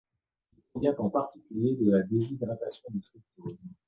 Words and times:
Il 0.57 0.63
provient 0.73 0.95
en 0.97 1.11
particulier 1.11 1.75
de 1.75 1.91
la 1.91 2.01
déshydratation 2.01 2.87
du 2.89 3.01
fructose. 3.03 3.59